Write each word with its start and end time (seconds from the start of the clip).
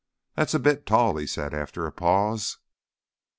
"That's 0.35 0.55
a 0.55 0.59
bit 0.59 0.87
tall," 0.87 1.17
he 1.17 1.27
said 1.27 1.53
after 1.53 1.85
a 1.85 1.91
pause. 1.91 2.57